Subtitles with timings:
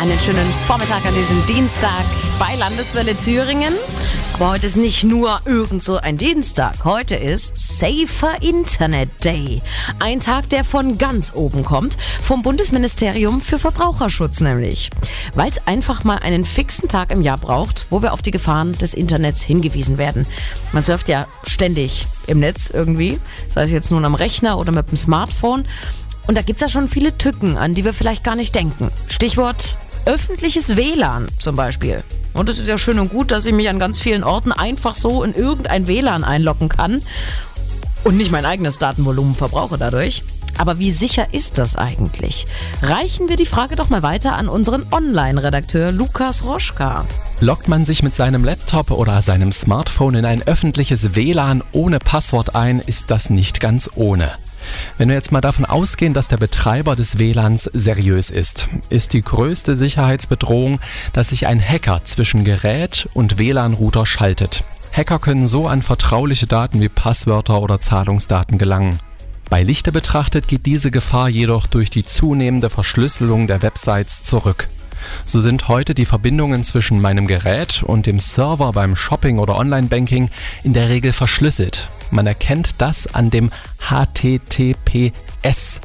[0.00, 2.06] Einen schönen Vormittag an diesem Dienstag
[2.38, 3.74] bei Landeswelle Thüringen.
[4.32, 6.86] Aber heute ist nicht nur irgend so ein Dienstag.
[6.86, 9.60] Heute ist Safer Internet Day.
[9.98, 11.98] Ein Tag, der von ganz oben kommt.
[12.22, 14.88] Vom Bundesministerium für Verbraucherschutz nämlich.
[15.34, 18.72] Weil es einfach mal einen fixen Tag im Jahr braucht, wo wir auf die Gefahren
[18.78, 20.24] des Internets hingewiesen werden.
[20.72, 23.20] Man surft ja ständig im Netz irgendwie.
[23.48, 25.66] Sei es jetzt nun am Rechner oder mit dem Smartphone.
[26.26, 28.90] Und da gibt's ja schon viele Tücken, an die wir vielleicht gar nicht denken.
[29.08, 29.76] Stichwort
[30.06, 32.02] öffentliches WLAN zum Beispiel.
[32.32, 34.94] Und es ist ja schön und gut, dass ich mich an ganz vielen Orten einfach
[34.94, 37.00] so in irgendein WLAN einloggen kann
[38.04, 40.22] und nicht mein eigenes Datenvolumen verbrauche dadurch.
[40.58, 42.44] Aber wie sicher ist das eigentlich?
[42.82, 47.06] Reichen wir die Frage doch mal weiter an unseren Online-Redakteur Lukas Roschka.
[47.40, 52.54] Loggt man sich mit seinem Laptop oder seinem Smartphone in ein öffentliches WLAN ohne Passwort
[52.54, 54.32] ein, ist das nicht ganz ohne.
[54.98, 59.22] Wenn wir jetzt mal davon ausgehen, dass der Betreiber des WLANs seriös ist, ist die
[59.22, 60.80] größte Sicherheitsbedrohung,
[61.12, 64.64] dass sich ein Hacker zwischen Gerät und WLAN-Router schaltet.
[64.92, 68.98] Hacker können so an vertrauliche Daten wie Passwörter oder Zahlungsdaten gelangen.
[69.48, 74.68] Bei Lichte betrachtet geht diese Gefahr jedoch durch die zunehmende Verschlüsselung der Websites zurück.
[75.24, 80.30] So sind heute die Verbindungen zwischen meinem Gerät und dem Server beim Shopping oder Online-Banking
[80.62, 81.88] in der Regel verschlüsselt.
[82.10, 85.80] Man erkennt das an dem HTTPS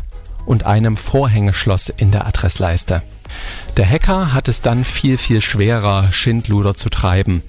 [0.45, 3.03] und einem Vorhängeschloss in der Adressleiste.
[3.77, 7.43] Der Hacker hat es dann viel, viel schwerer, Schindluder zu treiben.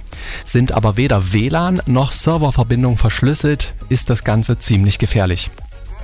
[0.45, 5.51] Sind aber weder WLAN noch Serververbindung verschlüsselt, ist das Ganze ziemlich gefährlich.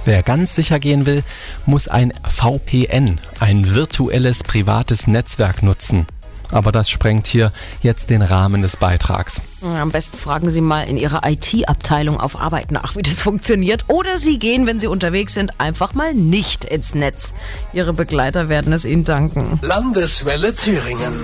[0.05, 1.23] Wer ganz sicher gehen will,
[1.65, 6.07] muss ein VPN, ein virtuelles privates Netzwerk nutzen.
[6.53, 9.43] Aber das sprengt hier jetzt den Rahmen des Beitrags.
[9.63, 13.85] Am besten fragen Sie mal in Ihrer IT-Abteilung auf Arbeit nach, wie das funktioniert.
[13.89, 17.33] Oder Sie gehen, wenn Sie unterwegs sind, einfach mal nicht ins Netz.
[17.73, 19.59] Ihre Begleiter werden es Ihnen danken.
[19.63, 21.15] Landeswelle Thüringen.